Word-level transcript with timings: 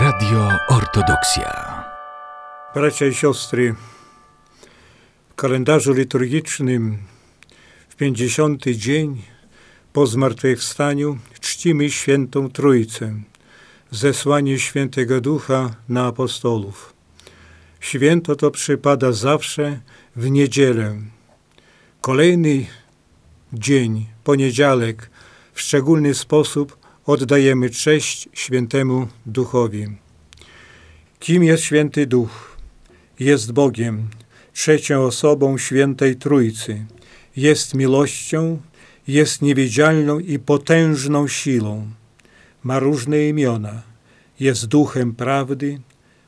Radio 0.00 0.50
Ortodoksja. 0.68 1.84
Bracia 2.74 3.06
i 3.06 3.14
siostry, 3.14 3.74
w 5.30 5.34
kalendarzu 5.34 5.92
liturgicznym 5.92 6.98
w 7.88 7.96
50. 7.96 8.64
dzień 8.64 9.22
po 9.92 10.06
zmartwychwstaniu 10.06 11.18
czcimy 11.40 11.90
świętą 11.90 12.50
Trójcę, 12.50 13.14
zesłanie 13.90 14.58
świętego 14.58 15.20
Ducha 15.20 15.70
na 15.88 16.06
apostolów. 16.06 16.94
Święto 17.80 18.36
to 18.36 18.50
przypada 18.50 19.12
zawsze 19.12 19.80
w 20.16 20.30
niedzielę. 20.30 20.96
Kolejny 22.00 22.66
dzień, 23.52 24.06
poniedziałek, 24.24 25.10
w 25.52 25.60
szczególny 25.60 26.14
sposób 26.14 26.78
oddajemy 27.08 27.70
cześć 27.70 28.28
świętemu 28.32 29.08
Duchowi. 29.26 29.86
Kim 31.18 31.44
jest 31.44 31.62
święty 31.62 32.06
Duch? 32.06 32.56
Jest 33.20 33.52
Bogiem, 33.52 34.08
trzecią 34.52 35.02
osobą 35.02 35.58
świętej 35.58 36.16
Trójcy. 36.16 36.86
Jest 37.36 37.74
miłością, 37.74 38.60
jest 39.08 39.42
niewidzialną 39.42 40.18
i 40.18 40.38
potężną 40.38 41.28
siłą. 41.28 41.90
Ma 42.62 42.78
różne 42.78 43.28
imiona. 43.28 43.82
Jest 44.40 44.66
duchem 44.66 45.14
prawdy, 45.14 45.80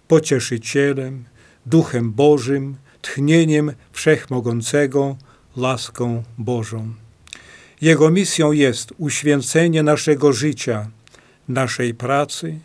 pocieszycielem, 0.09 1.25
duchem 1.67 2.13
Bożym, 2.13 2.77
tchnieniem 3.03 3.73
wszechmogącego, 3.93 5.17
laską 5.57 6.23
Bożą. 6.39 6.95
Jego 7.81 8.11
misją 8.11 8.53
jest 8.53 8.93
uświęcenie 8.99 9.83
naszego 9.83 10.33
życia, 10.33 10.91
naszej 11.49 11.95
pracy, 11.95 12.59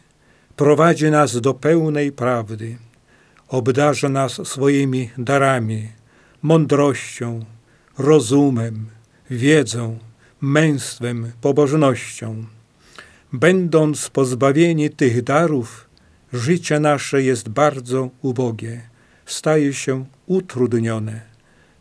prowadzi 0.56 1.06
nas 1.06 1.42
do 1.42 1.54
pełnej 1.54 2.12
prawdy, 2.12 2.78
obdarza 3.48 4.10
nas 4.10 4.48
swoimi 4.48 5.10
darami, 5.18 5.88
mądrością, 6.42 7.46
rozumem, 7.98 8.86
wiedzą, 9.30 10.00
męstwem, 10.42 11.32
pobożnością. 11.42 12.46
Będąc 13.34 14.10
pozbawieni 14.10 14.90
tych 14.90 15.24
darów, 15.24 15.90
życie 16.34 16.80
nasze 16.80 17.24
jest 17.24 17.50
bardzo 17.50 18.10
ubogie, 18.22 18.82
staje 19.26 19.74
się 19.74 20.06
utrudnione. 20.28 21.22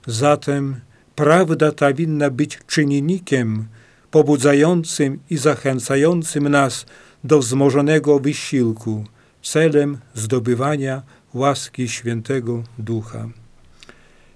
Zatem 0.07 0.81
Prawda 1.17 1.73
ta 1.73 1.93
winna 1.93 2.31
być 2.31 2.59
czynnikiem 2.67 3.69
pobudzającym 4.11 5.19
i 5.31 5.37
zachęcającym 5.37 6.49
nas 6.49 6.87
do 7.25 7.39
wzmożonego 7.39 8.19
wysiłku 8.19 9.05
celem 9.43 9.99
zdobywania 10.15 11.03
łaski 11.35 11.89
świętego 11.89 12.63
Ducha. 12.79 13.29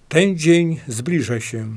Ten 0.09 0.39
dzień 0.39 0.81
zbliża 0.89 1.41
się. 1.41 1.77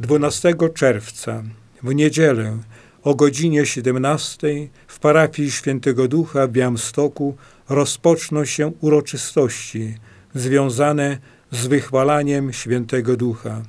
12 0.00 0.54
czerwca 0.74 1.42
w 1.82 1.94
niedzielę 1.94 2.58
o 3.02 3.14
godzinie 3.14 3.66
17 3.66 4.68
w 4.86 4.98
parafii 4.98 5.50
Świętego 5.50 6.08
Ducha 6.08 6.46
w 6.46 6.50
Białymstoku 6.50 7.36
rozpoczną 7.68 8.44
się 8.44 8.72
uroczystości 8.80 9.94
związane 10.34 11.18
z 11.50 11.66
wychwalaniem 11.66 12.52
Świętego 12.52 13.16
Ducha. 13.16 13.62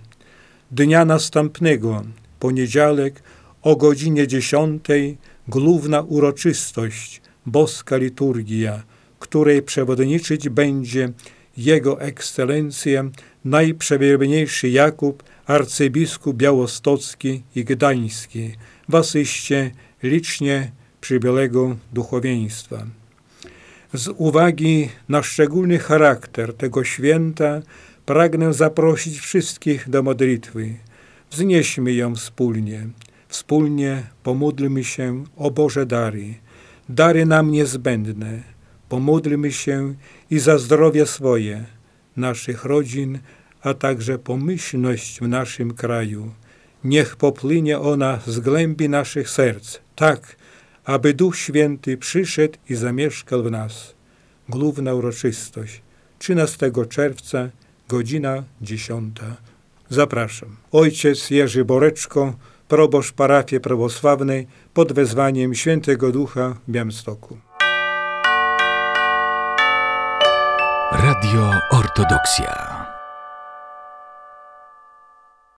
Dnia 0.71 1.05
następnego, 1.05 2.03
poniedziałek, 2.39 3.23
o 3.61 3.75
godzinie 3.75 4.27
dziesiątej, 4.27 5.17
główna 5.47 6.01
uroczystość, 6.01 7.21
boska 7.45 7.97
liturgia, 7.97 8.83
której 9.19 9.61
przewodniczyć 9.61 10.49
będzie 10.49 11.09
Jego 11.57 12.01
Ekscelencja, 12.01 13.03
najprzewielbniejszy 13.45 14.69
Jakub, 14.69 15.23
arcybiskup 15.45 16.37
białostocki 16.37 17.43
i 17.55 17.63
gdański, 17.63 18.51
w 18.89 18.95
asyście 18.95 19.71
licznie 20.03 20.71
przybyłego 21.01 21.75
duchowieństwa. 21.93 22.85
Z 23.93 24.07
uwagi 24.17 24.89
na 25.09 25.23
szczególny 25.23 25.79
charakter 25.79 26.53
tego 26.53 26.83
święta 26.83 27.61
pragnę 28.05 28.53
zaprosić 28.53 29.19
wszystkich 29.19 29.89
do 29.89 30.03
modlitwy. 30.03 30.73
Wznieśmy 31.31 31.93
ją 31.93 32.15
wspólnie. 32.15 32.87
Wspólnie 33.27 34.03
pomódlmy 34.23 34.83
się 34.83 35.23
o 35.37 35.51
Boże 35.51 35.85
dary, 35.85 36.33
dary 36.89 37.25
nam 37.25 37.51
niezbędne. 37.51 38.43
Pomódlmy 38.89 39.51
się 39.51 39.95
i 40.29 40.39
za 40.39 40.57
zdrowie 40.57 41.05
swoje, 41.05 41.65
naszych 42.17 42.65
rodzin, 42.65 43.19
a 43.61 43.73
także 43.73 44.19
pomyślność 44.19 45.19
w 45.19 45.27
naszym 45.27 45.73
kraju. 45.73 46.33
Niech 46.83 47.15
popłynie 47.15 47.79
ona 47.79 48.19
z 48.27 48.39
głębi 48.39 48.89
naszych 48.89 49.29
serc, 49.29 49.79
tak, 49.95 50.35
aby 50.83 51.13
Duch 51.13 51.37
Święty 51.37 51.97
przyszedł 51.97 52.57
i 52.69 52.75
zamieszkał 52.75 53.43
w 53.43 53.51
nas. 53.51 53.95
Główna 54.49 54.93
uroczystość 54.93 55.81
13 56.19 56.71
czerwca 56.89 57.49
godzina 57.89 58.43
dziesiąta. 58.61 59.25
Zapraszam. 59.89 60.55
Ojciec 60.71 61.29
Jerzy 61.29 61.65
Boreczko, 61.65 62.33
proboszcz 62.67 63.13
parafii 63.13 63.59
prawosławnej 63.59 64.47
pod 64.73 64.93
wezwaniem 64.93 65.55
Świętego 65.55 66.11
Ducha 66.11 66.55
w 66.67 66.71
Białymstoku. 66.71 67.37
Radio 70.91 71.51
Ortodoksja. 71.71 72.74